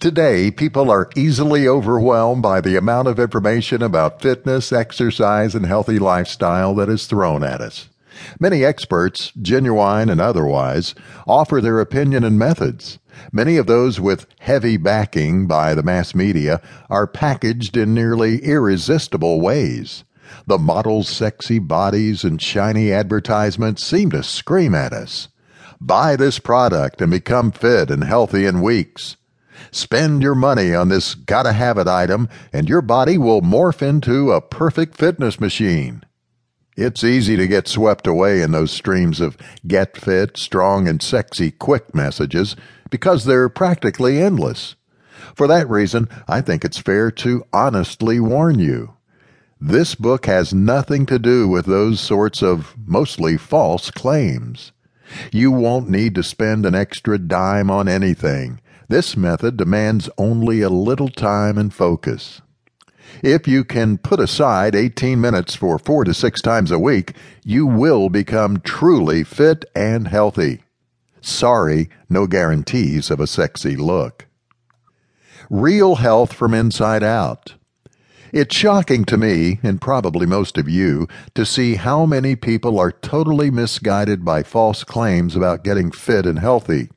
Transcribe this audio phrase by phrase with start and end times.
[0.00, 5.98] Today, people are easily overwhelmed by the amount of information about fitness, exercise, and healthy
[5.98, 7.88] lifestyle that is thrown at us.
[8.38, 10.94] Many experts, genuine and otherwise,
[11.26, 12.98] offer their opinion and methods.
[13.32, 19.40] Many of those with heavy backing by the mass media are packaged in nearly irresistible
[19.40, 20.04] ways.
[20.46, 25.28] The models' sexy bodies and shiny advertisements seem to scream at us.
[25.80, 29.16] Buy this product and become fit and healthy in weeks.
[29.70, 34.32] Spend your money on this gotta have it item and your body will morph into
[34.32, 36.02] a perfect fitness machine.
[36.76, 39.36] It's easy to get swept away in those streams of
[39.66, 42.56] get fit, strong, and sexy quick messages
[42.90, 44.74] because they're practically endless.
[45.36, 48.94] For that reason, I think it's fair to honestly warn you.
[49.60, 54.72] This book has nothing to do with those sorts of mostly false claims.
[55.32, 58.60] You won't need to spend an extra dime on anything.
[58.88, 62.42] This method demands only a little time and focus.
[63.22, 67.66] If you can put aside 18 minutes for four to six times a week, you
[67.66, 70.62] will become truly fit and healthy.
[71.20, 74.26] Sorry, no guarantees of a sexy look.
[75.48, 77.54] Real health from inside out.
[78.32, 82.90] It's shocking to me, and probably most of you, to see how many people are
[82.90, 86.88] totally misguided by false claims about getting fit and healthy.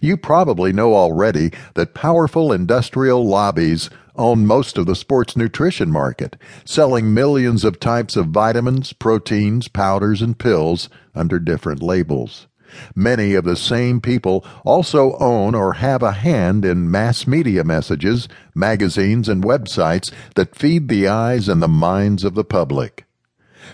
[0.00, 6.36] You probably know already that powerful industrial lobbies own most of the sports nutrition market,
[6.64, 12.46] selling millions of types of vitamins, proteins, powders, and pills under different labels.
[12.94, 18.28] Many of the same people also own or have a hand in mass media messages,
[18.54, 23.04] magazines, and websites that feed the eyes and the minds of the public.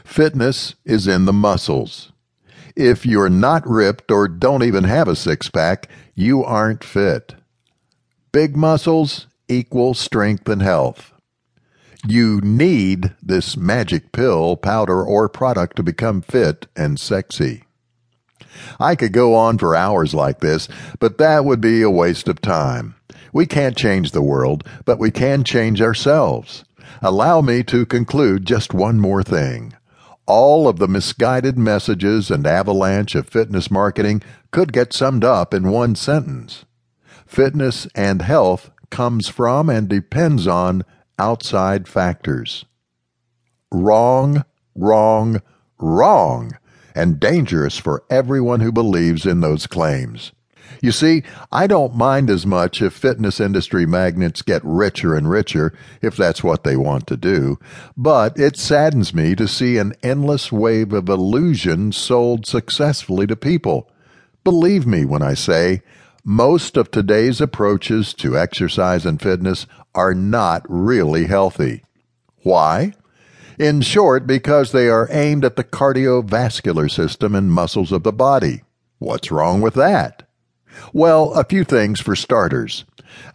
[0.04, 2.12] Fitness is in the muscles.
[2.78, 7.34] If you're not ripped or don't even have a six pack, you aren't fit.
[8.30, 11.12] Big muscles equal strength and health.
[12.06, 17.64] You need this magic pill, powder, or product to become fit and sexy.
[18.78, 20.68] I could go on for hours like this,
[21.00, 22.94] but that would be a waste of time.
[23.32, 26.64] We can't change the world, but we can change ourselves.
[27.02, 29.74] Allow me to conclude just one more thing.
[30.28, 35.70] All of the misguided messages and avalanche of fitness marketing could get summed up in
[35.70, 36.66] one sentence.
[37.26, 40.84] Fitness and health comes from and depends on
[41.18, 42.66] outside factors.
[43.72, 44.44] Wrong,
[44.74, 45.40] wrong,
[45.78, 46.58] wrong,
[46.94, 50.32] and dangerous for everyone who believes in those claims.
[50.82, 55.72] You see, I don't mind as much if fitness industry magnates get richer and richer,
[56.02, 57.58] if that's what they want to do,
[57.96, 63.90] but it saddens me to see an endless wave of illusion sold successfully to people.
[64.44, 65.82] Believe me when I say,
[66.24, 71.82] most of today's approaches to exercise and fitness are not really healthy.
[72.42, 72.92] Why?
[73.58, 78.62] In short, because they are aimed at the cardiovascular system and muscles of the body.
[78.98, 80.27] What's wrong with that?
[80.92, 82.84] Well, a few things for starters.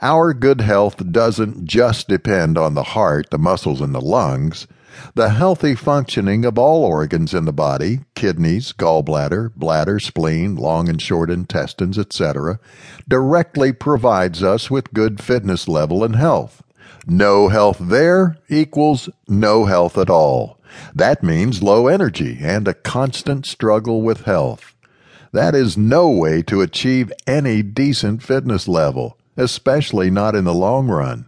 [0.01, 4.67] Our good health doesn't just depend on the heart, the muscles, and the lungs.
[5.15, 11.01] The healthy functioning of all organs in the body, kidneys, gallbladder, bladder, spleen, long and
[11.01, 12.59] short intestines, etc.,
[13.07, 16.61] directly provides us with good fitness level and health.
[17.07, 20.59] No health there equals no health at all.
[20.93, 24.72] That means low energy and a constant struggle with health.
[25.33, 30.87] That is no way to achieve any decent fitness level, especially not in the long
[30.87, 31.27] run.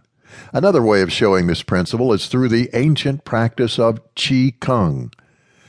[0.52, 5.12] Another way of showing this principle is through the ancient practice of Qi Kung.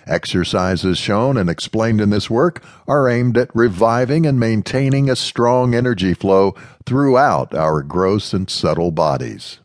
[0.05, 5.73] Exercises shown and explained in this work are aimed at reviving and maintaining a strong
[5.73, 6.53] energy flow
[6.85, 9.59] throughout our gross and subtle bodies.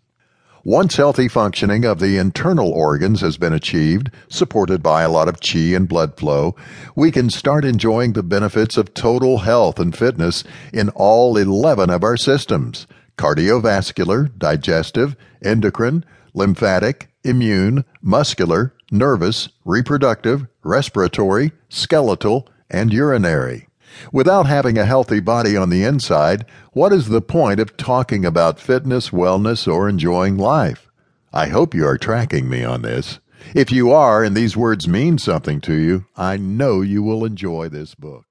[0.64, 5.40] Once healthy functioning of the internal organs has been achieved, supported by a lot of
[5.40, 6.54] qi and blood flow,
[6.94, 12.04] we can start enjoying the benefits of total health and fitness in all 11 of
[12.04, 12.86] our systems
[13.18, 23.66] cardiovascular, digestive, endocrine, lymphatic, immune, muscular, nervous, reproductive, respiratory, skeletal, and urinary.
[24.12, 28.60] Without having a healthy body on the inside, what is the point of talking about
[28.60, 30.90] fitness, wellness, or enjoying life?
[31.32, 33.20] I hope you are tracking me on this.
[33.54, 37.68] If you are and these words mean something to you, I know you will enjoy
[37.68, 38.26] this book.